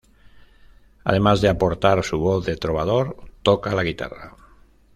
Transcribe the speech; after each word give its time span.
Además 1.03 1.41
de 1.41 1.49
aportar 1.49 2.03
su 2.03 2.17
"voz 2.17 2.43
de 2.43 2.57
trovador", 2.57 3.17
toca 3.43 3.75
la 3.75 3.83
guitarra. 3.83 4.35